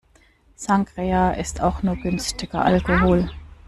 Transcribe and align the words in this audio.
Sangria 0.55 1.33
ist 1.33 1.61
auch 1.61 1.83
nur 1.83 1.95
günstiger 1.95 2.65
Alkohol. 2.65 3.29